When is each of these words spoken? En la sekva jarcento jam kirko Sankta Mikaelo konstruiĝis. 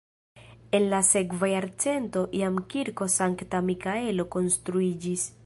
En 0.77 0.87
la 0.93 1.01
sekva 1.09 1.49
jarcento 1.51 2.23
jam 2.39 2.59
kirko 2.73 3.09
Sankta 3.19 3.63
Mikaelo 3.69 4.29
konstruiĝis. 4.39 5.33